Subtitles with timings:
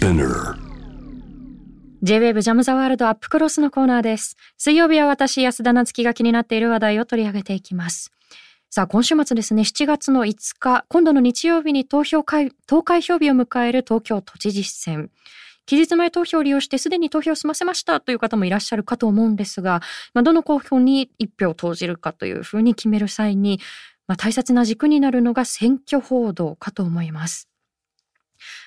[0.00, 0.56] Spinner
[2.02, 4.38] J-WAVE ジャムザワールドアップクロスのコーナーです。
[4.56, 8.10] 水曜日は私、安田なつきが気になっている話題を取り上げていきます。
[8.70, 15.10] さあ、今週末ですね、7月の5日、今度の日曜日に投票会、投開票日を迎える東京都知事選。
[15.66, 19.82] 期日前投票を利用してすでに投票を済ませましたという方もいらっしゃるかと思うんですが、
[20.14, 23.60] まあ、どの候補に一票を投じるかというふうに決める際に、
[24.06, 27.49] まあ、大切な軸になるのが選挙報道かと思います。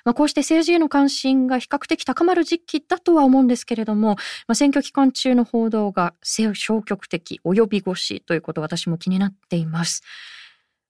[0.06, 4.16] まあ、こうして政治への関心が比較的高まる時期だとは思うんですけれども、
[4.48, 10.04] まあ、選挙期間中の報道が消極的及び腰ということ私も気になっています。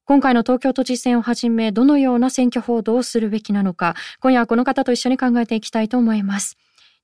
[0.06, 6.58] 今回の東京都知事選をはじめ、どのような選挙報道をするべきなのか、今夜はこの方と一緒に考えていきたいと思います。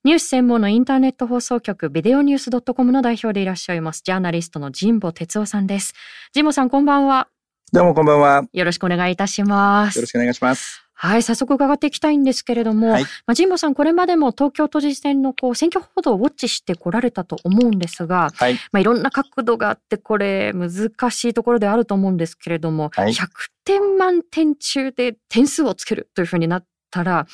[0.04, 5.94] ニュース専門のインターネット放送局ビデオニュース .com の代表でいらっしゃいます、ジャーナリストの神保哲夫さんです。
[6.34, 7.30] 神保さん、こんばんは。
[7.72, 8.44] どうもこんばんは。
[8.52, 9.98] よろしくお願いいたします。
[9.98, 10.89] よろしくお願いします。
[11.02, 18.56] はい、早速伺っていきたいんですけれども、はいまあ、神保さん、これまでも東京都知事選のこう選挙報道をウォッチしてこられたと思うんですが、はい。
[18.74, 23.28] まあ、いろんな角度があって、これ難しいところであると思うんですけれども、はい100
[23.64, 27.28] 点満点中で点数をつけるというふうになったら、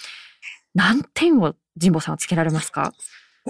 [0.75, 2.93] 何点を神保さんはつけられますか？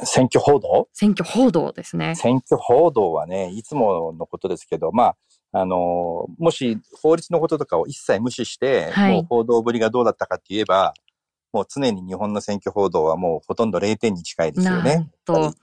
[0.03, 0.88] 選挙報道？
[0.94, 2.16] 選挙報道ですね。
[2.16, 5.18] 選挙報道はね、いつものことですけど、まあ、
[5.58, 10.94] あの、もし法律のこととかを一切無視して、はいもう報道ぶりがどうだったかって言えば、
[11.53, 15.09] もう常に日本の選挙報道はもうほとんど0点に近いですよね。
[15.23, 15.53] と、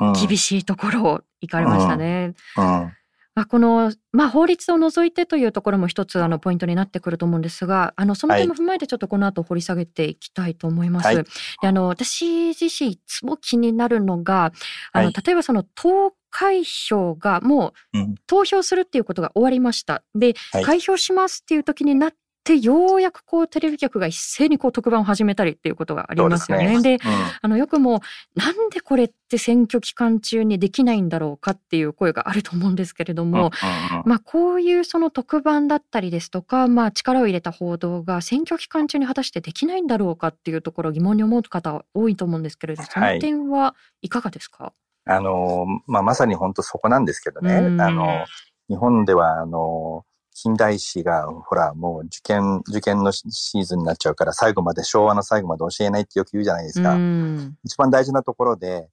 [0.00, 2.34] うん、厳しいところを行かれましたね。
[2.56, 2.92] うん。
[3.34, 11.06] まあ、この、まあ、法律を除いてというところも一つあのポイントになってくると思うんですがあのその点も踏まえてちょっとこの後掘り下げていきたいと思います。
[11.06, 11.24] はいで
[11.62, 14.52] あの私自身いつも気になるのが
[14.92, 20.02] あの、はい例えばその投開票がもううん投票するっていうことが終わりました。
[20.16, 26.80] で、はい開票しますっていう時になってようやくこうテレビ局が一斉にこう特番を始めたりっていうことがありますよね。
[26.82, 28.00] でですねあのよくも
[28.34, 33.30] なんでこれって選挙期間中にできないんだろうかっていう声があると思うんですけれどうん。
[33.30, 44.72] も、うんうんまあこういうその特番だったりですとか、まあ力を入れた報道が選挙期間中に果たしてできないんだろうかっていうところを疑問に思う方多いと思うんですけれど、その点はいかがですか、
[45.04, 47.54] あの、まあ、まさに本当そこなんですけどね。
[47.54, 48.24] うんあの、
[48.68, 50.04] 日本では、あの、
[50.34, 56.94] 近代史が、ほら、もう受験、受験のシーズンになっちゃうから、最後まで、昭和の最後まで教えないってよく言うじゃないですか。
[56.94, 58.88] うん一番大事なところで、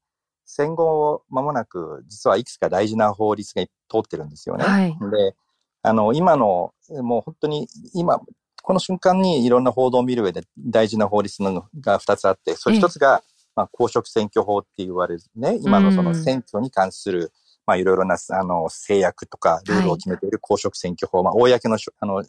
[0.46, 4.66] 戦後間もなく、実はいくつか大事な法律が通ってるんですよね。
[4.66, 5.36] はいで、
[5.82, 8.20] あの、今の、もう本当に、今、
[8.62, 13.24] この瞬間にいろんな報道を見る上で大事な法律のが2つあって、それ一つが、
[13.60, 17.34] まあ、公職選挙法って言われるね、今のその選挙に関する、
[17.68, 22.24] まあ、いろいろな、あの、制約とか、ルールを決めている公職選挙法、まあ、公のあの、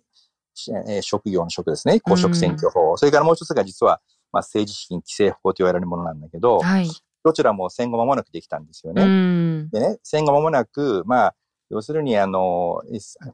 [0.54, 2.96] しえー職業の職ですね、公職選挙法。
[2.96, 4.00] それからもう一つが実は、
[4.32, 6.90] まあ、政治資金規正法と言われるものなんだけど、はい。
[7.22, 9.04] どちらも戦後間もなくできたんですようね。
[9.04, 9.70] ん。
[9.70, 11.34] でね、戦後間もなく、まあ、
[11.70, 12.82] 要するに、あの、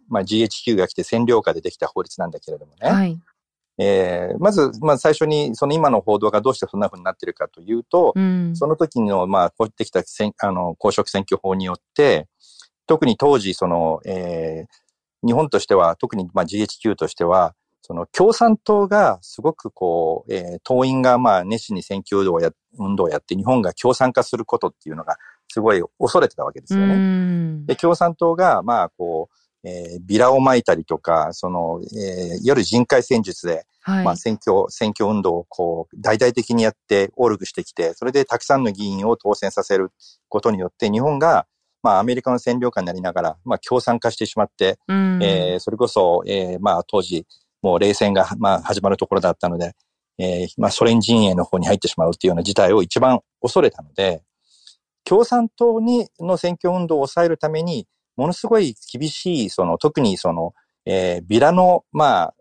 [0.09, 2.91] まあ、GHQ が来て占領下でできた法律なんだけれどもね。
[2.91, 3.19] はい。
[3.79, 8.57] えーまず、まあ、最初に、その今の報道がどうしてそんな風になってるかというと、うん。
[8.57, 12.27] その時の、まあ、こうってきた選あの公職選挙法によって、
[12.87, 14.87] 特に当時、その、えー
[15.27, 25.17] 日本としては、特に、まあ、GHQ としては、その共産党がすごくこう、えー党員がまあ熱心に選挙運動をや運動をやって日本が共産化することっていうのが
[25.49, 26.95] すごい恐れてたわけですようね。
[26.97, 34.05] んで、共産党がまあこう、えービラを撒いたりとか、その、えーいわゆる人海戦術で、はい。
[34.05, 39.91] まあ選挙、選挙運動をこう、大々的にやって、オルグしてきて、それでたくさんの議員を当選させる
[40.29, 41.47] ことによって、日本が、
[41.83, 47.27] まあアメリカの占領下になりながら、まあ共産化してしまって、うんえーそれこそ、えーまあ当時、
[47.63, 49.73] もう冷戦が、まあ、始まるところだったので、
[50.19, 54.23] えーまあソ連陣営の方に入ってしまうっていうような事態を一番恐れたので、
[55.05, 60.55] 共産党にの選挙運動を抑えるために、ものすごい厳しい、その、特にその、
[60.85, 62.35] えービラの、まあ、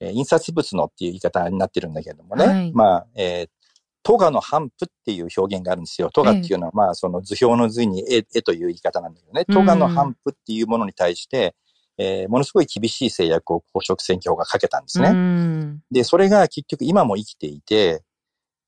[0.00, 3.48] えー印刷物のっていう言い方になってるんだけれどもね、はいまあ、えー、
[4.02, 6.10] トガの反布っていう表現があるんですよ。
[6.10, 9.44] トガっていうのは、まあ、その図表の図に絵絵という言い方なんだけどね。
[9.44, 11.54] トガの反布っていうものに対して、
[11.98, 15.08] えーものすごい厳しい制約を公職選挙法がかけたんですね。
[15.08, 18.02] うんで、それが結局今も生きていて、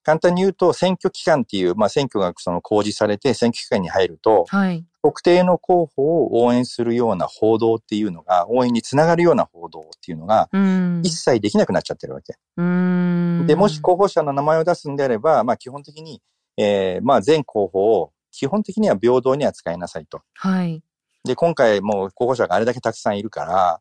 [0.02, 4.84] 簡単に言うと選挙期間っていう、まあ選挙がその公示されて選挙期間に入ると、はい。
[5.02, 11.00] 特定の候補を応援するような報道っていうのが、応援につながるような報道っていうのが、うん。
[11.04, 12.34] 一切できなくなっちゃってるわけ。
[12.56, 13.46] うん。
[13.46, 16.20] で、もし候補者の名前を出すんであれば、まあ基本的に、
[16.56, 20.20] えーまあ全候補を基本的には平等に扱いなさいと。
[20.34, 20.82] はい。
[21.24, 23.80] で、今回もう候補者があれだけたくさんいるから、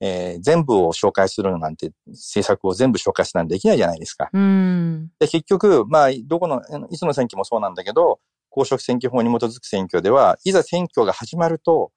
[0.00, 4.30] えー、全部を紹介するなんて、政策を全部紹介するなんてできないじゃないですか。
[4.32, 8.18] うん、で、結局、まあ、どこの、いつの選挙もそうなんだけど、
[8.50, 11.92] 公職選挙法に基づく選挙では、いざ選挙が始まると、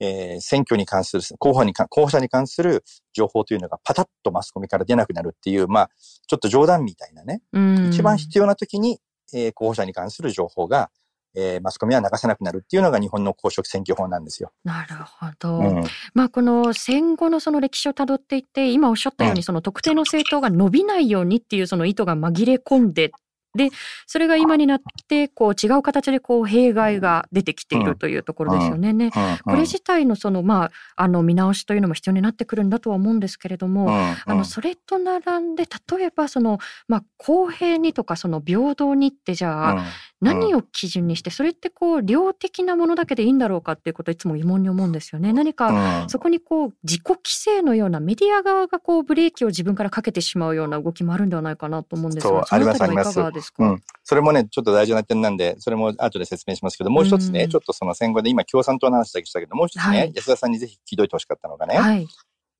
[0.00, 5.90] えー、選挙に関する、候補に候補者に関する情報というのがパタッとマスコミから出なくなるっていう、まあ、
[6.26, 7.42] ちょっと冗談みたいなね。
[7.90, 9.00] 一番必要な時に、
[9.34, 10.90] えー、候補者に関する情報が
[11.36, 14.52] えー、マスコミは流せなくなるっていうのが日本の公職選挙法なんですよ。
[14.64, 15.58] なるほど。
[15.58, 23.12] うん、まあこの戦後のその歴史をたどっていって今おっしゃったようにその特定の政党が伸びないようにっていうその意図が紛れ込んで
[23.56, 23.70] で
[24.06, 28.92] それが今になってこう違う形でこう弊害が出てきているというところですよね。
[28.92, 29.10] ね
[29.44, 36.58] これ自体のそのまああの見直しというのも必要になってくるんだとは思うんですけれども、あのそれと並んで例えばその
[36.88, 39.84] まあ公平にとかその平等にってじゃあ
[40.20, 45.32] 何を基準にしてそれってこう量的なものだけでいいんだろうかっていうことをいつも疑問に思うんですよね。
[45.34, 53.64] 何かそこにこう自己規制のようなメディア側がこうブレーキを自分からかけてしまうような動きもあるんではないかなと思うんですが、そのあたりはいかがですか？
[53.64, 62.06] うん、それもねちょっと大事な点なんでそれも後で説明しますけどもう一つね、うん、ちょっとその戦後で今共産党の話だけしたけどもう一つね、はい、安田さんにぜひ聞いといてほしかったのがね、はい、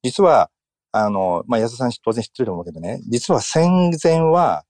[0.02, 0.50] 実は
[0.92, 4.64] あの、まあ、安田さん当然知ってると思うけどね実は戦前は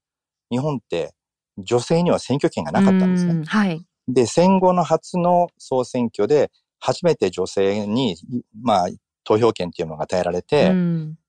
[0.53, 1.15] 日本って
[1.58, 3.44] 女性には選挙権がなかったんですね。
[3.47, 3.85] はい。
[4.08, 8.17] で、戦後の初の総選挙で、初めて女性に、
[8.62, 8.88] まあ、
[9.25, 10.73] 投票権っていうのが与えられて、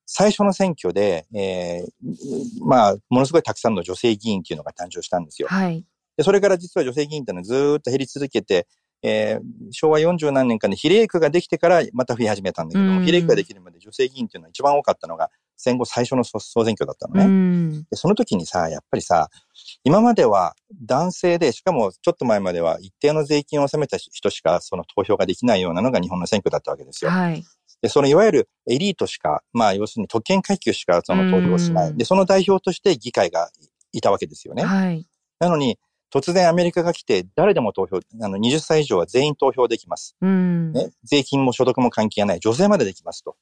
[0.06, 5.48] 最初の選挙で、えー、まあ、ものすごいたくさんの女性議員っていうのが誕生したんですよ。
[5.48, 5.84] はい。
[6.16, 8.66] で、それから実は女性議員っていうのはずっと減り続けて、
[9.02, 9.40] えー、
[9.70, 17.84] 昭和40何年間で比例区ができてからまた増え始めたんだけども、比例区ができるまで女性議員っていうのは一番多かったのが戦後最初の総選挙だったのね。
[17.90, 19.28] でその時にさ、やっぱりさ、
[19.84, 27.10] 今までは男性で、しかもちょっと前までは一定の税金を納めた人しかその投票ができないようなのが日本の選挙だったわけですよ。
[27.10, 27.42] はい。
[27.80, 31.96] で、そのいわゆるエリートしか、まあ要するに特権階級しかその投票をしない。
[31.96, 33.50] で、その代表として議会が
[33.92, 34.64] いたわけですよね。
[34.64, 35.06] はい。
[35.38, 35.78] なのに、
[36.12, 40.16] 突然アメリカが来て、誰でも投票、あの、20歳以上は全員投票できます。
[40.20, 40.90] うん、ね。
[41.04, 42.40] 税金も所得も関係がない。
[42.40, 43.36] 女性までできますと。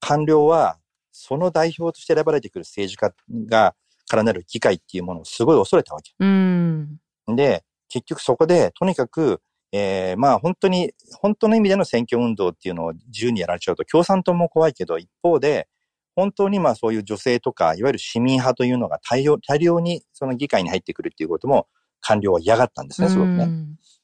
[0.00, 0.78] 官僚は、
[1.10, 3.12] その代表として選ばれてくる政治家
[3.46, 3.74] が、
[4.12, 6.12] からなる議会っていうものをすごい恐れたわけ。
[6.20, 6.98] うん、
[7.28, 9.40] で、結局そこで、とにかく、
[9.72, 15.66] えー、まあ本当に、本当の意味での選挙運動っていうのを自由にやられちゃうと、共産党も怖いけど、一方で、
[16.14, 21.68] 本当にまあそういう女性とか、いわゆる市民派というのが大量大量にその議会に入ってくるっていうことも
[22.02, 23.48] 官僚は嫌がったんですね、すごくね。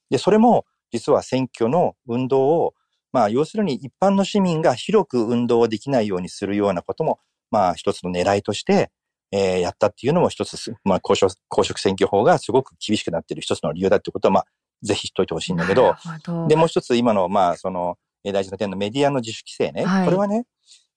[0.08, 2.74] で、それも実は選挙の運動を、
[3.12, 7.20] まあ要するに一般の市民が広く運動できないようにするようなことも、
[7.50, 8.90] まあ一つの狙いとして、
[9.30, 14.46] えー、やったっていうのも一つ、まあ公職公職選挙法がすごく厳しくなっている一つの理由だってことは、まあ
[14.82, 15.94] ぜひ知っといてほしいんだけど、
[16.24, 20.44] どで、もう一つ今の、まあその、大事な点のメディアの自主規制ね、はい、これはね、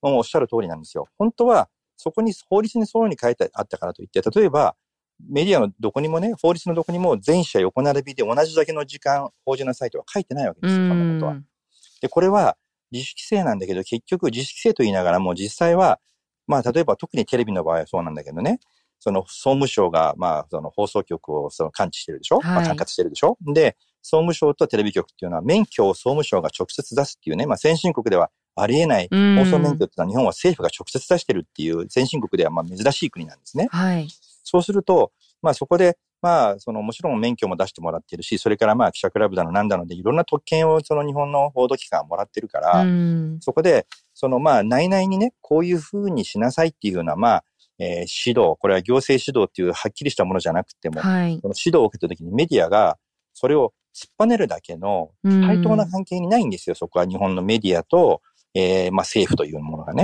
[0.01, 1.07] もうおっしゃる通りなんですよ。
[1.17, 4.75] 本当は、そこに法律にそういうに書いてあったからといって、例えば、
[5.29, 11.41] メディアのどこにもね、法律のどこにも全社横並びで同じだけの時間報じなさいとは書いてないわけですよ、そんなことは。
[12.01, 12.57] で、これは
[12.91, 15.99] 自主規制なんだけど、結局自主規制と言いながらも実際は、
[16.51, 18.59] まあ、例えば特にテレビの場合はそうなんだけどね、
[18.99, 23.37] その総務省が、まあ、その放送局をその感知してるでしょ、はい、まあ、管轄してるでしょ？
[23.53, 33.69] で、総務省とテレビ局っていうのは免許を総務省が直接出すっていうね、まあ、先進国ではありえない放送免許っていうのは日本は政府が直接出してるっていう先進国ではまあ珍しい国なんですね。
[33.71, 34.07] はい。
[34.43, 35.11] そうすると、
[35.41, 42.85] まあそこで、まあそのもちろん免許も出してもらってるし、それからまあ記者クラブだのなんだのでいろんな特権をその日本の報道機関もらってるから、
[43.39, 47.43] そこで、そのまあ内々にね、こういうふうにしなさいっていうようなまあ、
[47.79, 47.89] えー、
[48.29, 52.97] 指導、これは行政指導っていうはっきりしたものじゃなくても、はい、その指導を受けた時にメディアが
[53.33, 58.21] それを突っぱねるだけの対等な関係にないんですよ、そこは日本のメディアと、
[58.53, 60.03] えー、まあ政府というものがね。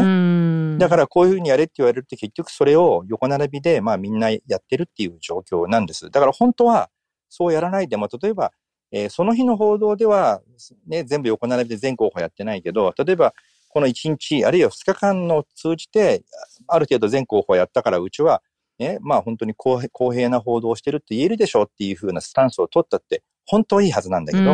[0.77, 6.09] だからこういうふうにやれって言われるって結局それを横並びでまあみんなやってるっていう状況なんです。
[6.09, 6.89] だから本当は
[7.29, 8.51] そうやらないでも、例えば、
[8.91, 10.41] えー、その日の報道では、
[10.87, 13.33] ね、全部横並びで全候補やってないけど、例えば
[13.69, 16.23] この1日あるいは2日間の通じて、
[16.67, 18.41] ある程度全候補やったからうちは、
[18.79, 24.45] ね、まあ本当に公平な報道をしてるって言えるでしょうっていうふうなスタンスを取ったって本当はいいはずなんだけど、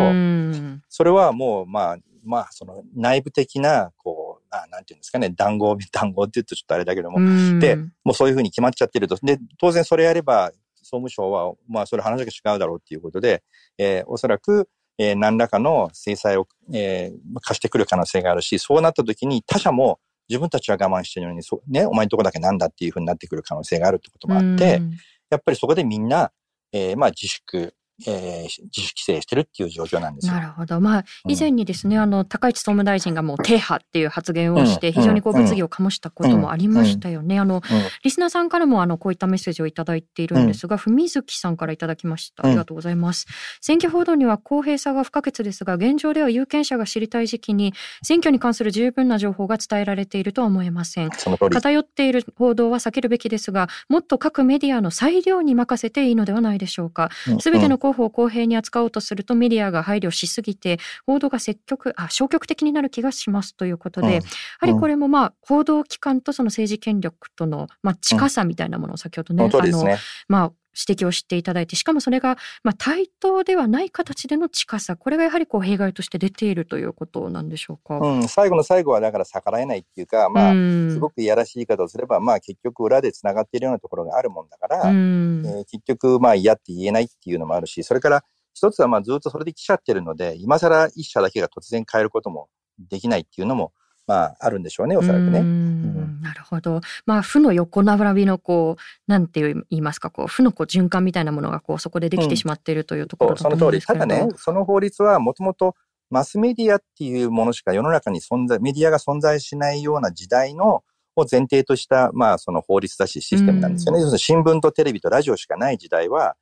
[0.89, 4.23] それはもうまあまあ、その内部的な、こう、
[4.53, 7.19] あなんていうんですかね、談合、 談合って言うとちょっとあれだけども、
[7.60, 9.15] で、もうそういうふうに決まっちゃってると。
[9.17, 10.51] で、当然それやれば、
[10.83, 13.43] 総務省は、まあ、それ話が違うだろうっていうことで、
[13.77, 24.81] えー、おそらく、えー、何らかの制裁を、えー、貸してくる可能性があるし、そうなった時に他者も自分たちは我慢してるのに、そね、お前のとこだけなんだっていうふうになってくる可能性があるってこともあって、
[25.29, 26.31] やっぱりそこでみんな、
[26.72, 27.74] えー、まあ自粛、
[28.07, 30.33] えー、自主規制してるっていう状況なんですよ。
[30.33, 30.79] なるほど。
[30.81, 37.39] まあ、以前にですね、うん、あの、高市総務大臣がもう、停波っていう発言をして、非常にこう、物議を醸したこともありましたよね。
[37.39, 37.62] あの、
[38.03, 42.45] リスナーさんからも、あの、こういったメッセージをいただいているんですが、文月さんからいただきました。
[42.45, 43.25] ありがとうございます。
[43.62, 51.10] 選挙報道には公平さが不可欠ですが、現状では有権者が知りたい時期に、選挙に関する十分な情報が伝えられているとは思えません。
[51.10, 57.10] 偏っている報道は避けるべきですが、もっと各メディアの裁量に任せていいのではないでしょうか。
[57.39, 64.21] すべての候補を公平に扱おうとするとメディアが配慮しすぎて報道が積極あ消極的になる気がしますということで、うん、や
[64.59, 69.85] はりこれもまあ報道機関とその政治権力とのまあ近さみたいなものを先ほどね、うん、あの
[70.27, 92.50] まあ指摘をしていただいてしかもそれが、まあ、対等ではない形での近さこれがやはりこう弊害として出ているということなんでしょうか、うん、最後の最後はだから逆らえないっていうか、まあ、すごくいやらしい言い方をすれば、まあ、結局裏でつながっているようなところがあるもんだから、えー、結局まあ嫌って言えないっていうのもあるしそれから一つはまあずっとそれで来ちゃってるので今更一社だけが突然変えることも
[92.80, 93.74] できないっていうのも
[94.05, 95.39] まあ、あるんでしょうね、おそらくね。
[95.39, 96.81] うんなるほど。
[97.05, 98.81] まあ、負の横並びの、こう、
[99.12, 104.19] なんて言いますか、こう、負のこう循環みたいなものが、こう、そこでできてしまっているというところだと思うんですけど、うん、その通り。
[104.19, 105.75] ただね、その法律はもともと
[106.10, 110.83] マスメディアっていうものしか世の中に存在、メディアが存在しないような時代の、
[111.15, 114.00] を前提とした、まあ、その法律だし、システムなんですよね。
[114.00, 116.36] 要するに新聞とテレビとラジオしかない時代は、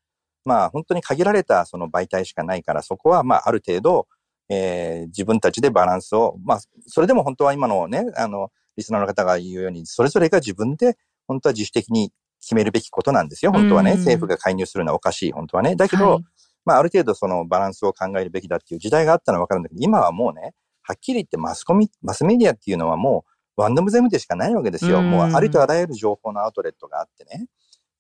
[0.46, 4.08] まあ、本当に限られたその媒体しかないから、そこは、まあ、ある程度、
[4.54, 13.54] えー、自分たちでバランスを、まあ、それでも本当は今のね、あの、リスナーの方が言うように、それぞれが自分で、本当は自主的に決めるべきことなんですよ。
[13.54, 15.78] 本当はね、政府が介入するのはおかしい、本当はね。
[15.78, 16.24] だけど、はい、
[16.66, 23.24] まあ、ある程度そのバランスを考えるべきだっていう時代があったのはわかるんだけど、今はもうね、はっきり言ってマスコミ、マスメディアっていうのはも
[23.58, 25.02] う、ワンダムゼムでしかないわけですよ。
[25.02, 27.48] もうありとあらゆる情報のアウトレットがあってね。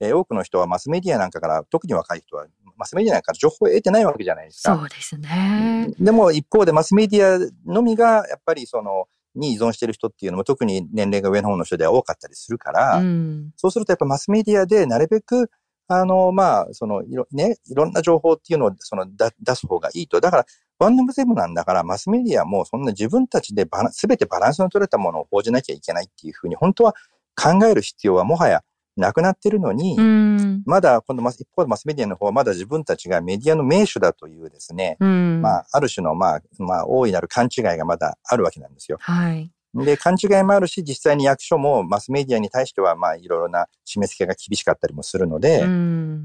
[0.01, 4.75] えー、多くの人はマスメディアなんかから、特に若い人はマスメディアなんか情報を得てないわけじゃないですか。
[4.75, 5.93] そうですね。
[5.99, 9.05] でも一方でマスメディアのみが、やっぱりその、
[9.35, 15.49] に依存してる人っていうのも特に年齢が上の方の人では多かったりするから、うん、そうするとやっぱマスメディアでなるべく、
[15.87, 20.21] あの、まあ、その、いろ、ね、いろんな情報っていうのを、その、だ出す方がいいと。
[20.21, 20.45] だから、
[20.79, 26.95] ワンナムゼムなんだから、マスメディアもそんな自分たちでバラ、すべてバランスの取れたものを報じなきゃいけないっていうふうに、本当は
[27.35, 28.63] 考える必要はもはや
[29.01, 29.97] なくなってるのに、
[30.65, 38.97] まだ、この一方でマスメディアの方はまだ自分たちがメディアの名手だというですね、まあ、ある種の、まあ、まあ、大いなる勘違いがまだあるわけなんですよ。
[39.01, 39.51] はい。
[39.73, 45.61] で、勘違いもあるし、実際に役所もマスメディアに対しては、まあ、いろいろな締め付けが厳しかったりもするので、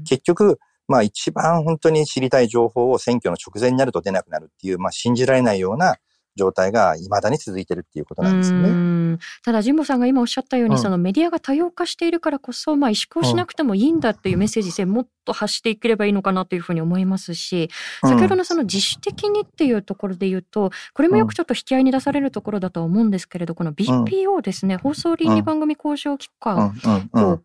[0.03, 5.97] 結局、まあ、一番本当に知りたい情報を選挙の直前になると出なくなるっていう、まあ、信じられないような
[6.37, 9.17] 状態が未だに続いてるっていうことなんですね。
[9.43, 17.69] ただ神保さんが今おっしゃったように、うん、そのメディアが多様化しているからこそ、まあ、萎縮をしなくてもいいんだっていうメッセージ性もっと発していければいいのかなというふうに思いますし、
[18.01, 26.79] 先ほどのその自主的にっていうところで言うと、これもよくちょっと引き合いに出されるところだと思うんですけれど、この BPO ですね、放送倫理番組交渉機関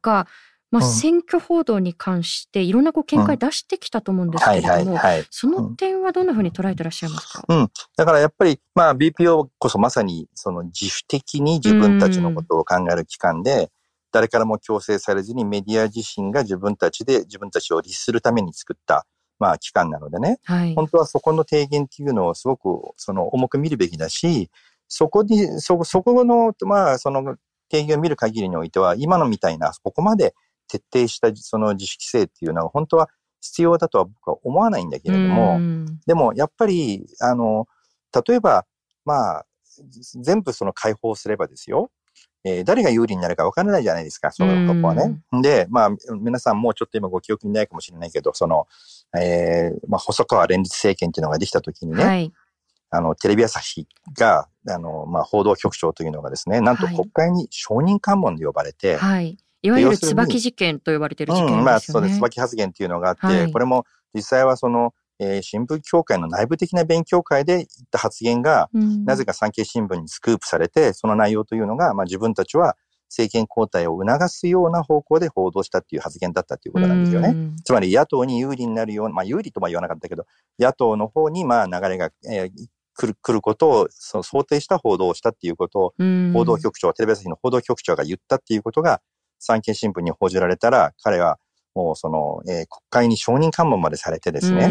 [0.02, 0.26] が、
[0.73, 4.99] まあ、選挙報道に関していろんなこう見解出してきたと思うんですけれども、
[5.31, 13.71] その点はどんなふうに捉えてらっしゃいますか、うん、だからやっぱり、まあ、BPO こそまさにその自主的に自分たちのことを考える機関で、
[14.12, 19.07] 誰からも強制されずにメディア自身が自分たちで自分たちを律するために作った、
[19.38, 24.50] まあ、機関なのでね、はい、本当はそこの提言っていうのをすごくその重く見るべきだし、
[24.88, 27.37] そこに、そ、そこの、まあ、その
[27.71, 30.35] 提言を見る限りにおいては、今のみたいな、ここまで
[30.69, 33.09] 徹底したその自主規制っていうのは本当は
[33.40, 35.61] 必要だとは僕は思わないんだけれども、
[36.07, 37.66] でもやっぱり、あの、
[38.26, 38.64] 例えば、
[39.04, 39.47] まあ、
[40.23, 41.90] 全部その解放すればですよ、
[42.45, 45.21] えー、誰が有利になるか分からないじゃないですか、そういうとこはね。
[45.42, 45.90] で、まあ、
[46.21, 48.66] 皆さんもうちょっと今ご記憶にないかもしれないけど、その、
[49.19, 52.33] えー、まあ、細川連立政権っていうのができたときにね、はい、
[52.90, 61.61] あの、テレビ朝日が、あの、まあ、報道局長というのがですね、なんと国会に承認喚問で呼ばれて、はいいわゆる椿事件と呼ばれている事件ですよね。
[61.61, 62.16] うん、まあそうです。
[62.16, 72.76] 椿発言っていうのがあって、はい、これも実際はその、えー、新聞協会の内部的な勉強会で言った発言が、うん、なぜか産経新聞にスクープされて、その内容というのが、まあ自分たちは
[73.09, 77.37] 政権交代を促すような方向で報道したっていう発言だったっていうことなんですよね。
[77.64, 80.26] つまり野党に有利になるような、まあ有利とは言わなかったけど、
[80.59, 82.50] 野党の方にまあ流れが、えー、
[82.95, 85.95] 来る、来ることをその想定した報道をしたっていうことを、
[86.33, 89.00] 報道局長、テレビ朝日の報道局長が言ったっていうことが、
[89.42, 91.38] 産経新聞に報じられたら、彼は
[91.75, 94.68] もうその、えー、国会に承認喚問までされてですね、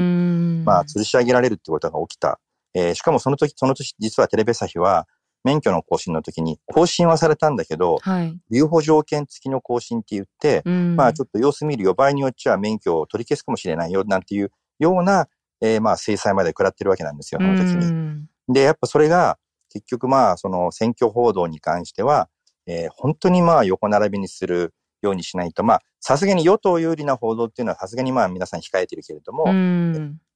[0.65, 2.39] まあ、吊るし上げられるってことが起きた。
[2.73, 5.07] えー、しかもその時、その年、実はテレビ朝日は、
[5.43, 15.27] 免許の更新の時に、更新はされたんだけど、はい、留保条件付きの更新って言って、まあちょっと様子見るよ、場合によっちゃ免許を取り消すかもしれないよ、なんていうような、
[15.59, 18.27] えー、まあ制裁まで食らってるわけなんですよ、この時に。
[18.47, 19.39] で、やっぱそれが
[19.71, 22.29] 結局まあその選挙報道に関しては、
[22.67, 29.45] えー、本当にまあ横並びにするようにしないと、まあさすがに与党有利な報道っていうのはさすがにまあ皆さん控えてるけれども、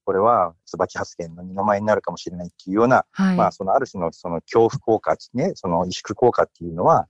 [0.05, 7.07] これは椿発言の二の舞になるかもしれないっていうような、はい、まあそのある種のその恐怖効果ね、その萎縮効果っていうのは、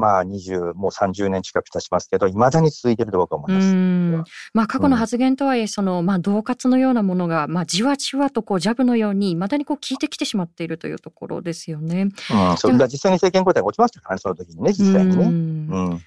[0.00, 4.30] まあ20、もう30年近く経ちますけど、いまだに続いていると僕は思います。
[4.54, 12.08] まあ過去の発言とはいえ、その、まあ恫喝のようなものが、まあじわじわとこうジャブのように、いまだにこう効いてきてしまっているというところですよね。
[12.30, 15.24] うん、それが実際に政権交代が落ちましたからね、その時にね、実際にね。
[15.24, 16.00] うん。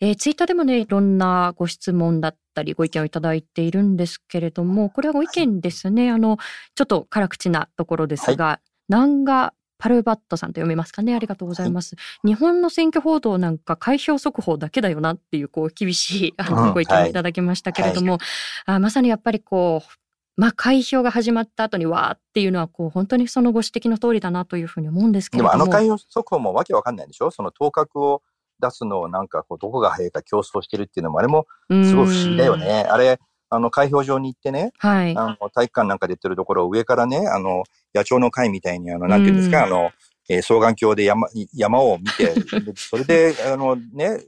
[0.00, 6.10] えー、ツイッターでもね、いろんなご質問だったり、ご意見をいただいているんですけれども、これはご意見ですね。
[6.10, 6.36] あの、
[6.74, 11.96] ちょっと辛口なところですが、はい、南賀パルバットさんと読めますかねありがとうございます。
[12.24, 18.20] 日本の選挙報道なんか開票速報だけだよなっていうこう厳しいあのご意見をいただきましたけれども、はい
[18.66, 19.88] あまさにやっぱりこう
[20.38, 25.52] まあ、開票が始まった後にわーっていうのはこう本当にそのご指摘の通りだなというふうに思うんですけれども。
[25.52, 27.30] でもあの開票速報もわけわかんないでしょ？
[27.30, 28.22] その当確を
[28.60, 32.86] 出すのをなんかこうどこが早いか競争してるっていうのもあれもすごい不思議だよね。
[32.90, 33.18] あれ
[33.48, 39.90] あの、開票場に行ってね、はい、あの体育館なんか出てるところを上からね、あの、野鳥の会みたいに、あの、なんていうんですか、あの、
[40.28, 42.34] えー、双眼鏡で山、山を見て、
[42.76, 44.20] それで、あのね、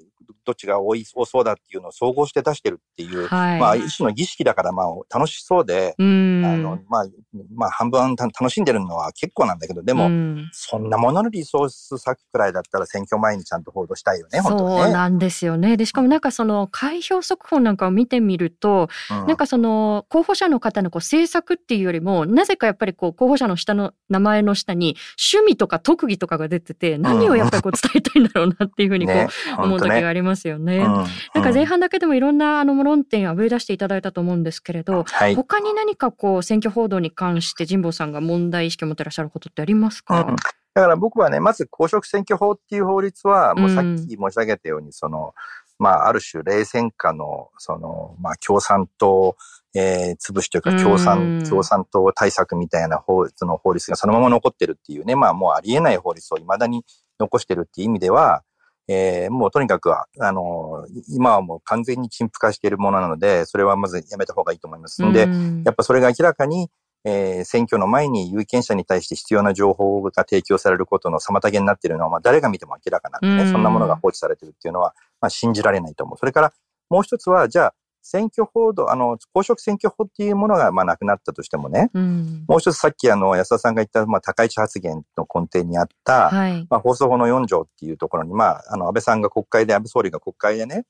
[0.49, 7.07] どっちが多い、多そうだっていうのを総合して出してるっていう、はい、まあ、一種の儀式だから、まあ、楽しそうで、あの、まあ、
[7.55, 10.09] まあ、半分楽しんでるのは結構なんだけど、でも、
[10.53, 14.83] そんなもののリソース割くくらいだったら選挙前にちゃんと報道したいよね、本当ね。
[14.85, 15.77] そうなんですよね。
[15.77, 24.97] で、しかもなんかその、開票速報なんかを見てみると、うん、なんかその、候補者の方のこう政策っていうよりも、なぜかやっぱりこう、候補者の下の名前の下に、
[25.33, 29.29] 趣味とか特技とかが出てて、何をやっぱりこう伝えたいんだろうなっていうふうにこう、ね、
[29.59, 30.79] 思う時がありますよね。
[30.79, 31.07] うん、なん
[31.43, 45.35] か前半だけでもいろんなあの論点あぶり出していただいたと思うんですけれど、はい、他に何かこう選挙報道に関して神保さんが問題意識を持ってらっしゃることってありますか、うん、だから僕はね、まず公職選挙法っていう法律は、もうさっき申し上げたように、その、
[45.79, 49.37] まあ、ある種、冷戦下の、その、まあ、共産党、
[49.75, 56.85] えー、潰しというか、共産、共産党対策みたいな法律の法律がそのまま残ってるっていうね、まあ、もうありえない法律を未だに
[57.19, 58.43] 残してるっていう意味では、
[58.89, 65.05] えー、もうとにかくは、あの、今はもう完全に陳腐化しているものなので、それはまずやめた方がいいと思います。
[65.05, 65.29] んで、
[65.65, 66.71] やっぱそれが明らかに、
[67.05, 76.19] えー、選挙の前に有権者に対して必要な情報が提供されることの妨げになっているのは、まあ、誰が見ても明らかなんでね、そんなものが放置されているっていうのは、まあ、信じられないと思う。
[76.19, 76.53] それから、
[76.91, 77.75] もう一つは、じゃあ、
[78.11, 90.87] 選挙報道、あの、公職選挙法っていうものが、まあ、なくなったとしてもね、うん、もう一つさっき、あの、安田さんが言った、まあ、高市発言の根底にあった、はい、まあ、放送法の4条っていうところに、まあ、あの、安倍さんが国会で、安倍総理が国会でね、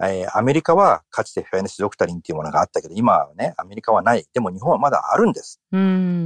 [0.00, 4.24] えー、アメリカはかつてフェアネスドクタリンっていうものがあったけど、今はね、アメリカはない。
[4.32, 5.60] でも日本はまだあるんです。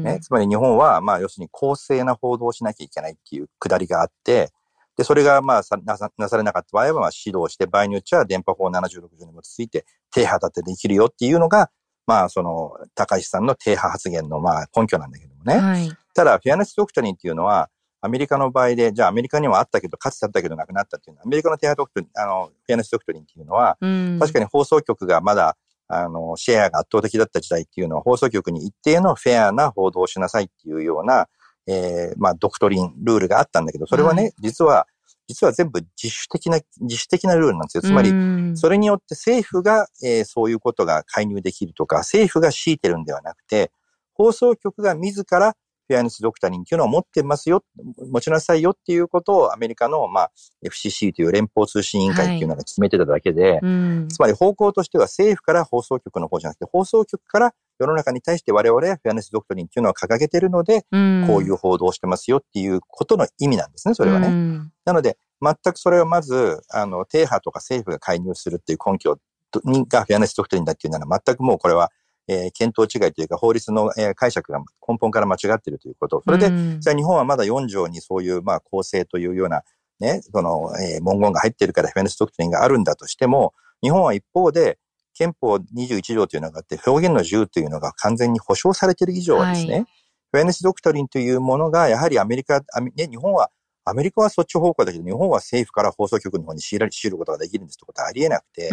[0.02, 4.50] ね、つまり日本は、まあ、要するに公正な報道をしなきゃいけないっていうくだりがあって、
[4.98, 6.70] で、それがまあさなさなされなかった。
[6.72, 11.70] 場合は、まあ指導して、場合によっちゃ電波法76条に基づいて、低波立てできるよっていうのが、
[12.04, 15.56] まあその、高石さんの低波発言のまあ根拠なんだけどもね。
[15.56, 21.20] はい、ただ、フェアネスドクタリンっていうのは、アメリカの場合で、じゃあアメリカにはあったけど、かつてあったけどなくなったっていうの。
[21.20, 25.56] は、アメリカの低波ドクトリン、あの、フェアネスドクトリンっていうのは、うん、確かに放送局がまだ、
[25.86, 31.28] あの、シェアが圧倒的だった時代っていうのは、放送局に一定のフェアな報道をしなさいっていうような、
[31.68, 34.86] えー、まあ、ドクトリン、ルールがあったんだけど、それはね、はい、実は、
[35.28, 37.82] 実は全部自主的な、自主的なルールなんですよ。
[37.82, 38.10] つまり、
[38.56, 43.70] それによって政府が、えー、そういうことが介入できるとか、政府が強いてるんではなくて、
[44.14, 45.54] 放送局が自ら
[45.88, 47.64] フェアネスドクタリンっていうのを持ってますよ、
[48.12, 50.32] 持ちなさいよっていうことをアメリカの、まあ、
[50.64, 64.28] FCC という連邦通信委員会っていうのが決めてただけで、はいうん、つまり方向としては政府から放送局の方じゃなくて、放送局から世の中に対して我々はフェアネスドクトリンっていうのを掲げてるので、うん、こういう報道をしてますよっていうことの意味なんですね、それはね。
[64.28, 69.18] うん、なので、全くそれをまず、あの、停波とか政府が介入するっていう根拠
[69.52, 71.90] がフェアネスドクトリンだっていうなら全くもうこれは
[72.28, 76.22] えー、検討違いというか法律の、えー、解釈が根本から間違っているということ。
[76.24, 79.62] それで、じゃあ日本はまだ4条にそういう、まあ、公正というような、
[79.98, 84.78] ね、その、えー、文言が入っているからフェネスドクトリンがあるんだとしても、日本は一方で、
[85.14, 89.86] 憲法21条というのがあって、表現の自由というのが完全に保障されている以上はですね、はい、
[90.32, 93.50] フェネスドクトリンというものが、やはりアメリカ、ね、日本は、
[93.84, 98.68] アメリカはそっち方向だけど、日本は政府から放送局の方に強いることができるんですってことはありえなくて、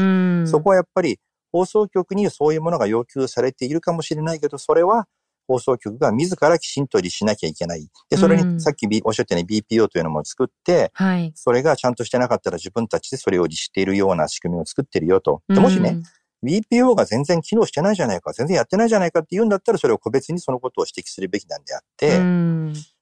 [0.45, 1.19] そこはやっぱり
[1.55, 5.07] 放送局にそういうものが要求されているかもしれないけど、それは
[5.47, 7.87] 放送局が自らきちんと律しなきゃいけない。
[8.09, 15.43] で、それにさっき、おっしゃったように BPO というのも作って、はい、それがちゃんとしてなかったら自分たちでそれを律しているような仕組みを作ってるよと。
[15.47, 16.01] でもしね、
[16.43, 22.17] BPO が全然機能してないじゃないか、全然やってないじゃないかって言うんだったら、それを個別にそのことを指摘するべきなんであって、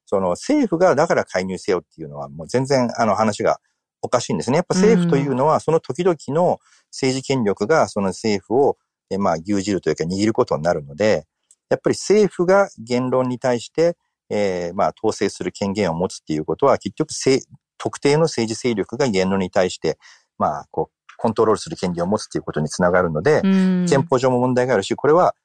[0.05, 3.59] その政府がだから介入せよっていうのはもう全然あの話が
[4.03, 4.57] おかしいんですね。
[4.57, 6.59] やっぱ政府というのはその時々の
[6.91, 8.77] 政治権力がその政府を
[9.09, 11.25] えまあ牛耳るというか握ることになるので、
[11.69, 13.95] やっぱり政府が言論に対して、
[14.29, 17.09] えー、まあ統制する権限を持つっていうことは結局
[17.77, 19.97] 特定の政治勢力が言論に対して、
[20.37, 25.35] まあこうコントロールする権利を持つということにつながるので、憲法上も問題があるし、これは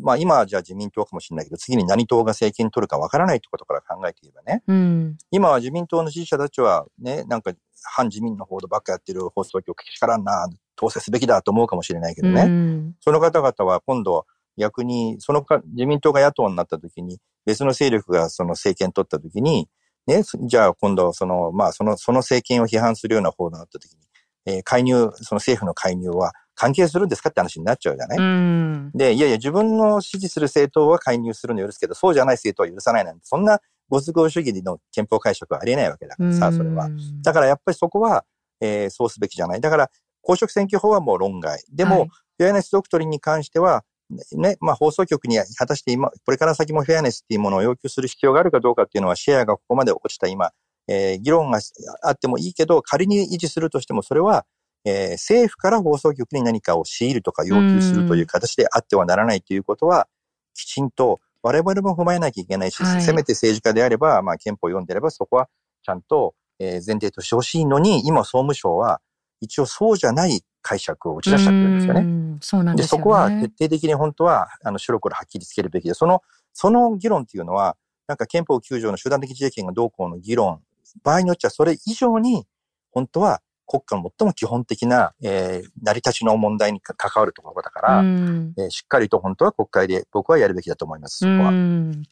[0.00, 7.52] まあ今はじゃあ自民党かもしれないけど、次に何党が政権取るかわからないってことから考えていればね、うん、今は自民党の支持者たちはね、なんか
[7.84, 19.68] 反自民の報道ばっかやってる放送局けしからんな、統制すべきだと思うかもしれないけどね、うん、その方々は今度逆に、そのか、自民党が野党になった時に、別の勢力がその政権取った時に、
[20.06, 23.98] ね、じゃあ今度その、まあその、その政権を批判するような報道になった時に、
[24.46, 36.88] えー、介入、その政府の介入は関係するんですかって話になっちゃうじゃない、うん、で、いやいや、自分の支持する政党は介入するの許すけど、そうじゃない政党は許さないなんて、そんなご都合主義の憲法解釈はありえないわけだからさ、それは。
[37.22, 38.24] だからやっぱりそこは、
[38.60, 39.60] えー、そうすべきじゃない。
[39.60, 39.90] だから、
[40.22, 41.62] 公職選挙法はもう論外。
[41.70, 43.84] でも、はい、フェアネスドクトリンに関しては、
[44.32, 50.50] ね、まあ放送局に果たして今、これから先もフェアネスっていうものを要求する必要があるかどうかっていうのは、シェアがここまで落ちた今、
[50.88, 51.60] えー、議論が
[52.02, 54.44] あってもいいけど、仮に維持するとしても、それは、
[54.84, 60.08] えー、政府から放送局に何かを強いるとか要求するという形であってはならないということは、
[60.54, 65.48] きちんと我々も踏まえなきゃいけないし、はい、せめて政治家であれば、まあ憲法を読んでればそこは
[65.82, 69.02] ちゃんと、えー、前提としてほしいのに、今総務省は
[69.42, 72.38] 一応そうじゃない解釈を打ち出しちゃってるんですよね。
[72.40, 76.22] そうなんですよ、ね、そこは徹底的に本当は、あの、白黒はっきりつけるべきで、その、
[76.54, 77.76] その議論っていうのは、
[78.06, 80.62] なんか憲法9条の集団的自衛権がどうこうの議論、
[81.02, 82.46] 場合によってはそれ以上に、
[82.90, 91.48] 本当は国家の最も基本的な、えー、成り立ちの問題に関わるところだから、うん、えー、しっかりと本当は国会で僕はやるべきだと思います、そこは。
[91.50, 92.02] うん、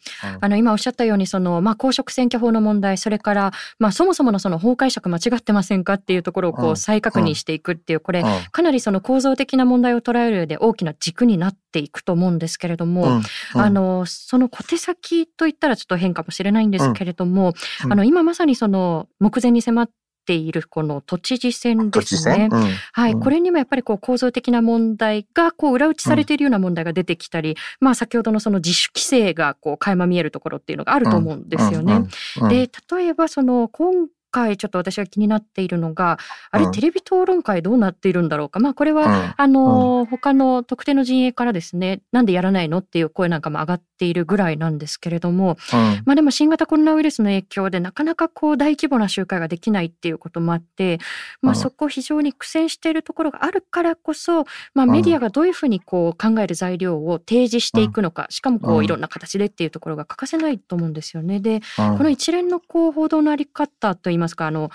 [0.41, 13.21] あの、今おっしゃったように、その、まあ、公職選挙法の問題、それから、まあ、そもそものその法解釈間違ってませんかっていうところをこう再確認していくっていう、これ、かなりその構造的な問題を捉える上で大きな軸になっていくと思うんですけれども、
[13.55, 17.53] あの、その小手先といったらちょっと変かもしれないんですけれども、
[17.89, 19.91] あの、今まさにその目前に迫っ
[20.25, 22.49] てているこの都知事選ですね。
[22.51, 32.03] うん、はい、これにもやっぱりこう構造的な問題がこう裏打ちされているような問題が出てきたり、うん、まあ先ほどのその自主規制がこう垣間見えるところっていうのがあると思うんですよね。
[32.49, 36.19] で、例えばその今回ちょっと私が気になっているのが、
[36.51, 38.59] あれ、テレビ討論会どうなっているんだろうか？
[38.59, 45.59] まあこれは、あの、他の特定の陣営からですね、なんでやらないのっていう声なんかも上がっているぐらいなんですけれども、
[46.07, 50.99] まあでも新型コロナウイルスの影響でなかなかこう大規模な集会ができないっていうこともあって、
[51.43, 61.41] まあそこ非常に苦戦しているところがあるからこそ、まあメディアがどういうふうにこう考える材料を提示していくのか、しかもこういろんな形でっていうところが欠かせないと思うんですよね。
[61.41, 64.71] で、この一連のこう報道のあり方といいますか、あの、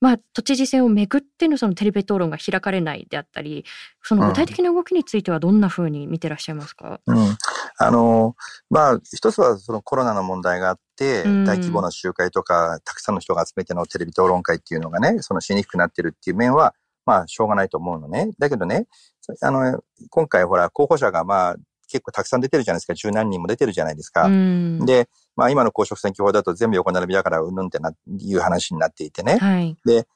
[0.00, 3.66] まあ、都知事選をめぐってのそのテレビ討論が開かれないであったり、
[4.02, 7.36] その具体的な動きについてはどんなふうに見てらっしゃいますか、うん、
[7.78, 8.34] あの、
[8.70, 18.30] まあ、一つはそのコロナの問題があって、大規模な集会とか、たくさんの人が集めてのテレビ討論会っていうのがね、そのしにくくなってるっていう面は、まあ、しょうがないと思うのね。
[18.38, 18.86] だけどね、
[19.42, 21.56] あの、今回ほら、候補者がまあ、
[21.90, 22.94] 結構たくさん出てるじゃないですか。
[22.94, 24.28] 十何人も出てるじゃないですか。
[24.28, 29.38] で、まあ今の公職選挙法だと全部横並びだからうんぬんってな、いう話になっていてね。
[29.38, 30.06] はい、で、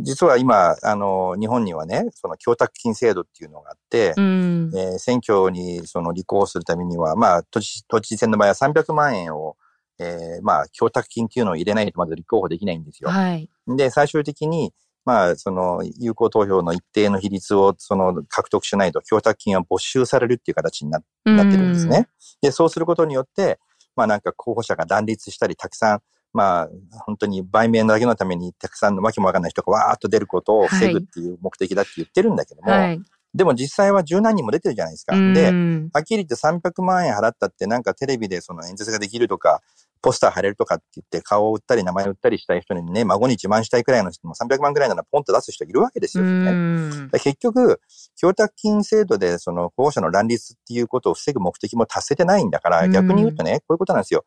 [0.00, 9.56] 実は今、あの、日本にはね、その供託金制度っていうのがあって、うん、えー、選挙にその立候補するためには、まあ、都知都知事選の場合は300万円を、
[9.98, 13.10] えー、まあ、供託金っていうのを入れないとまず立候補できないんですよ。
[13.10, 14.72] はい、で、最終的に、
[15.04, 22.08] まあ、その、有効投票の一定の比率を、その、獲得しないと、供託金は没収されるっていう形にななってるんですね。
[22.40, 23.58] で、そうすることによって、
[23.96, 26.00] まあなんか候補者が乱立したり、たくさん、
[26.32, 26.68] まあ、
[27.04, 33.00] 本当に売名だけのためにたくさんのわけもわかんない人がわーっと出ることを防ぐっていう目的だって言ってるんだけども、はい、
[33.34, 35.14] でも実際は十何人も出てるじゃないですか。
[35.14, 35.50] で、
[35.92, 39.60] はっきり言って300万円払ったってなんかテレビでその演説ができるとか、
[40.02, 47.08] ポスター貼れるとかって言って顔を売ったり名前を売ったりしたい人にね、孫に自慢したいくらいの人も300万くらいならポンと出す人いるわけですよね。
[47.12, 47.80] 結局、
[48.20, 54.24] 供託金制度でその候補者の乱立っていうことを防ぐ目的も達せてないんだから、逆に言うとね、こういうことなんですよ。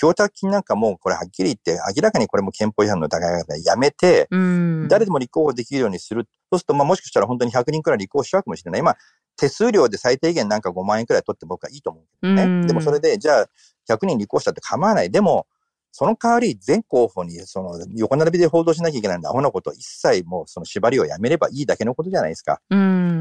[0.00, 6.26] 供託金なんかもうこれはっきり言って明らかにこれも憲法違反の疑いがやめて、誰でも立候補できるようにする。
[6.50, 8.82] そうすると、まあもしかしたら本当に100人くらい立候補しちゃうかもしれない。
[8.82, 8.96] まあ
[9.36, 12.66] 手数料で最低限なんか5万円くらい取って僕はいいと思うけどね。
[12.66, 13.46] でもそれで、じゃあ
[13.88, 15.10] 100人立候補したって構わない。
[15.10, 15.46] でも、
[15.90, 22.60] その代わり全候補にその横並びで報道しなきゃいけないんだ、アホなこと一切もうその縛りをやめればいいだけのことじゃないですか。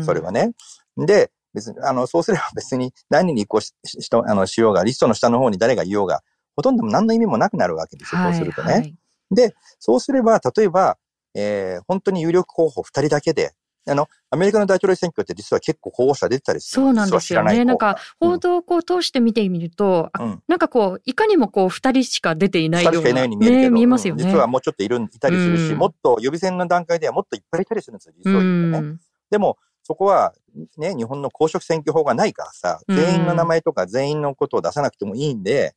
[0.03, 0.51] それはね。
[0.97, 6.23] で、別に、あの、そうすれば別に何に移行ししあのしようが、リストの下の方に誰がいようが、
[6.55, 8.73] ほとんど何の意味もなくなるわけですよ、こうするとね。
[8.73, 8.95] はい、
[9.31, 10.97] で、そうすれば、例えば、
[11.33, 13.53] えー、本当に有力候補2人だけで、
[13.89, 17.65] あの、アメリカの大統領選挙って実は結構候補者出てたりするそうなんですよね。
[17.65, 22.99] なんか、報道をこう通して見てみると、うん、なんかこう、いかにもこう、二人しか出ていないような。
[22.99, 24.23] 人しかいないように見えるけど、ね、見えますよね。
[24.23, 28.87] 実はもうちょっといる、いたりするし、うん、もっと予備選の段階ではもっといっぱいいたりするんですよ、実を言うとね。
[28.87, 30.33] うん、でも、そこは、
[30.77, 35.75] ね、日本の公職選挙法がないからさ、全員の名前とか全員のことを出さなくてもいいんで、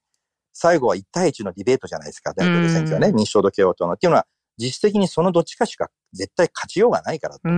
[0.53, 3.93] 最後は1対1のディベートじゃないですか、大統領選挙はね、民主党と共和党の。
[3.93, 4.27] っていうのは、
[4.59, 7.49] 実質的にそのどっちかしか絶対勝ちようがないからと。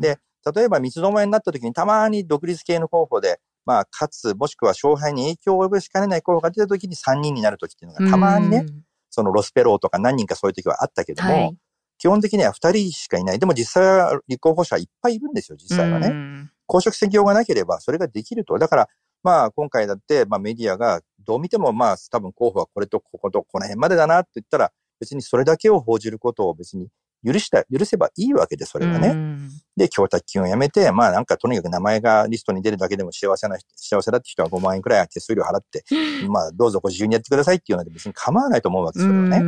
[0.00, 0.18] で、
[0.54, 8.64] 例えば三つどもえになった時にたまに独立系の候補で、まあ、勝つ、もしくは勝敗に影響を及ぼしかねない候補が出た時に3人になる時っていうのがたまにね、
[9.10, 11.56] そのロスペローとか何人かそういう時はあったけども、はい、
[11.98, 13.38] 基本的には2人しかいない。
[13.40, 16.48] でも実際は立候補者いっぱいいるんですよ、実際はね。
[16.66, 18.56] 公職選挙がなければそれができると。
[18.58, 18.88] だから、
[19.22, 26.88] まあ今回だって、まあメディアがどう見てもまあ多分候補はこれとこことこの辺までだなって言ったら、別にそれだけを報じることを別に
[27.26, 29.38] 許した、許せばいいわけで、それはね。
[29.76, 35.84] で、供託金をやめて、まあなんかとにかく名前がリストに出るだけでも幸せな、幸せだって人は5万円くらい手数料払って、
[36.28, 39.38] まあどうぞご自由にやってくださいっていうので別に構わないと思うわけですよね。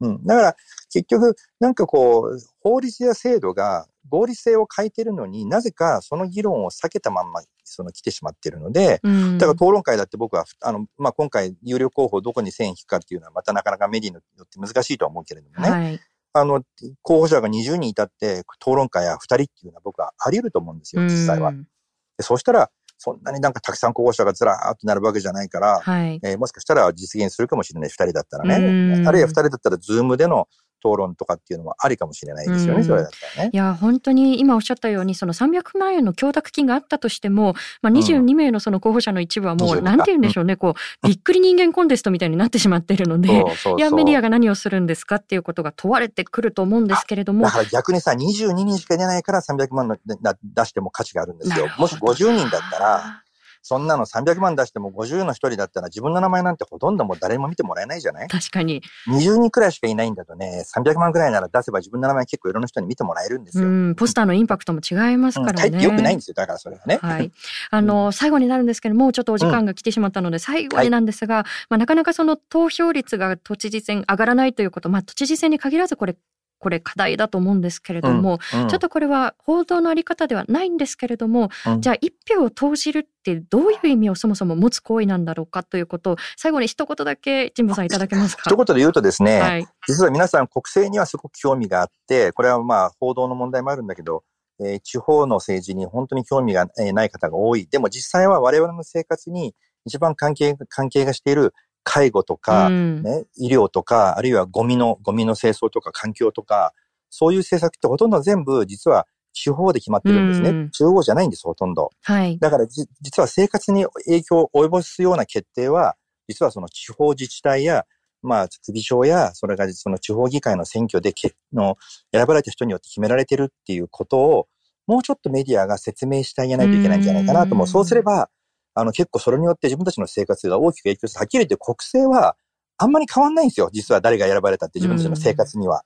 [0.00, 0.26] うん。
[0.26, 0.56] だから
[0.92, 9.00] 結局、なんかこう、法律や制度が合理性を欠いてるのになぜかその議論を避けたまんまその来てしまってるので、
[9.38, 15.70] だから討論会だって僕は、あの、まあ、今回有力候補をどこに線引くかっていうのはまたなかなかメディアによって難しいとは思うけれどもね。
[15.70, 16.00] はい
[16.32, 16.62] あの、
[17.02, 21.52] 候補者が20人いたって討論会や2人っていうのは僕はあり得ると思うんですよ、実際は。
[21.52, 29.04] でそうしたら、そんなになんかたくさん候補者がずらーっとなるわけじゃないから、はい、えー、もしかしたら実現するかもしれない、2人だったらね。
[29.06, 30.48] あるいは2人だったら、ズームでの
[30.84, 33.50] 討論とかっていうのもありかもしれないですよね、それだったらね。
[33.52, 43.28] いや、本当に今おっしゃったように、その300万円の供託金があったとしても、まあ、22名のその候補者の一部はもう、うん、なんて言うんでしょうね、こう、びっくり人間コンテストみたいになってしまっているので、
[43.78, 47.44] いや、メディアが何をするんですかっていうことが問われてくると思うんですけれども。
[47.44, 51.68] だから逆にさ、22人しか出ないから300万の出しても価値があるんですよ。
[51.78, 53.22] もし50人だったら、
[53.62, 58.28] そんなの300万出しても50の一人だったら自分の名前なんてほとんどもう誰も見てもらえないじゃない？
[58.28, 58.82] 確かに。
[59.08, 63.68] 20人くらいしかいないんだとね、300万くらいなら出せば自分の名前結構いろんな人に見てもらえるんですよ。
[63.68, 65.76] うん、ポスターのインパクトも違いますからね。
[65.76, 66.98] うん、よくないんですよ、だからそれはね。
[67.02, 67.30] はい。
[67.70, 76.16] あの、最後になるんですけども、ちょっとお時間が来てしまったので、最後になんですが、はい、まあなかなかその投票率が都知事選上がらないということ、まあ都知事選に限らずこれ
[76.60, 88.44] これ課題だと思うんですけれども、うんうん、ちょっとこれは報道のあり方ではないんですけれども、うん、じゃあ一票を投じるってどういう意味をそもそも持つ行為なんだろうかということを最後に一言だけ神保さんいただけますか？
[88.46, 94.22] 一言で言うとですね、はい、実は皆さん国政にはすごく興味があってこれはまあ報道の問題もあるんだけど
[94.62, 97.66] えー、地方の政治に本当に興味がない方が多い。
[97.66, 99.54] でも実際は我々の生活に
[99.86, 106.72] 一番関係、関係がしている介護とか、ね、医療とか、あるいはゴミの、ゴミの清掃とか環境とか、
[107.08, 110.50] そういう政策ってほとんど全部実は地方で決まってるんですね。
[110.50, 111.90] うん、中央じゃないんです、ほとんど。
[112.02, 112.38] はい。
[112.38, 115.96] だから実は生活に影響を及ぼすような決定は、
[116.28, 117.84] 実はその地方自治体や、
[118.22, 121.76] まあ、首相や、それがその地方議会の選挙でけの
[122.12, 124.46] 選ばれた人によって決められてるっていうことを、
[124.86, 127.66] もうちょっとメディアが説明してあげないといけないんじゃないかなと思う。
[127.66, 128.28] うそうすれば、
[128.74, 131.18] あの、結構それによって自分たちの生活が大きく影響する。
[131.20, 132.36] はっきり言って国政は
[132.78, 133.70] あんまり変わんないんですよ。
[133.72, 135.82] 実は誰が選ばれたって自分たちの生活には。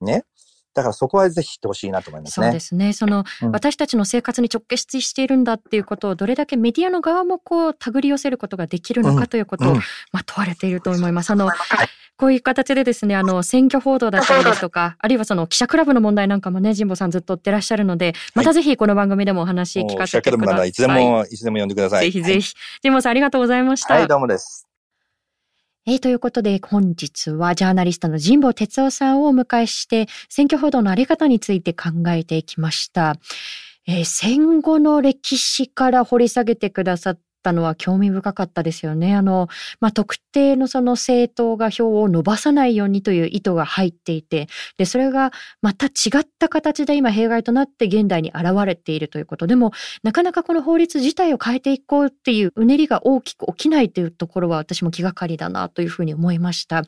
[0.00, 0.24] ね。
[0.74, 2.46] だからそこはぜひ知ってほしいなと思いますね。
[2.46, 2.92] そうですね。
[2.92, 9.76] その、うん、私たちの生活に直結しているんだっていうことをどれだけメディアの側もこう手繰り寄せることができるのかということを、うん、
[10.12, 11.30] まあ問われていると思います。
[11.30, 11.56] あの、はい、
[12.16, 20.30] こういう形でですね、あの、選挙報道だったりですとか、あるいはその記者クラブの問題なんかもね、神保さんずっと追ってらっしゃるので、またぜひこの番組でもお話聞かせてください。
[20.30, 22.04] 記者クラブならいつでも、いつでも呼んでください。
[22.04, 22.54] ぜひぜひ。
[22.82, 23.94] 神保さんありがとうございました。
[23.94, 24.69] はい、どうもです。
[25.86, 33.16] えー、ということで本日はジャーナリストの神保哲夫さんをお迎えして選挙報道のあり方について考えていきました。
[33.86, 39.14] えー、戦後の歴史から掘り下げてくださったのは興味深かったですよね。
[39.14, 39.48] あの、
[39.80, 44.48] まあ、特定のその政党が票を伸ばさないようにという意図が入っていて、
[44.78, 49.46] で、それがまた違った形で今弊害となって現代に現れているということ。
[49.46, 49.72] でも、
[50.02, 56.82] なかなかこの法律自体を変えていこうっていううねりが大きく起きないというところは私も気がかりだなというふうに思いました。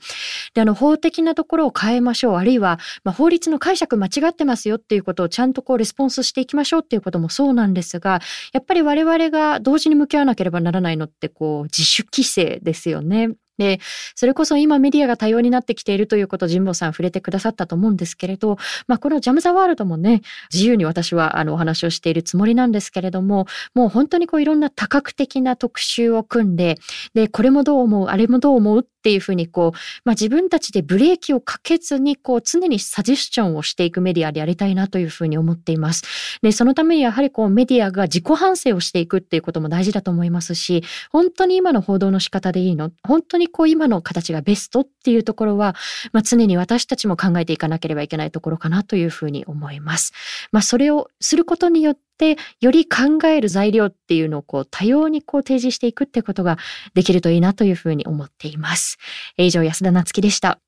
[0.55, 2.37] で、あの、法的なところを変えましょう。
[2.37, 8.21] あるいは、まあ、法律の解釈間違ってますよっていうことをちゃんとこうレスポンスしていきましょうっていうこともそうなんですが、
[8.53, 13.31] やっぱり我々が同時に向き合わなきゃければならないのってこう自主規制ですよね。
[13.59, 13.78] で、
[14.16, 18.57] それこそ今メディアが多様になってきているということを神保さん触れてくださったと思うんですけれど、
[18.88, 26.78] まあこのジャム・ザ・ワールドもね、自由に私はあのお話をしているつもりなんですけれども、もう本当にこういろんな多角的な特集を組んで、
[27.14, 36.05] で、これもどう思う、あれもどう思うっっていうふうにこう、まあ自分たちでブレーキをかけずにこう常にサジェスチョンをしていくメディアでやりたいなというふうに思っています。
[36.41, 42.93] で、そのためにやはりこうメディアが自己反省をしていくっていうことも大事だと思いますし、本当に今の報道の仕方でいいの？
[43.03, 45.75] 本当にこう今の形がベストっていうところは、
[46.12, 50.12] まあ、常に私たちも考えていかなければいけないところかなというふうに思います。
[50.53, 52.01] まあ、それをすることによって、
[52.61, 56.59] より考える材料っていうのをこう多様にこう提示していくってことが
[56.94, 58.98] できるといいなというふうに思っています。
[59.37, 60.62] 以上、安田なつきでした。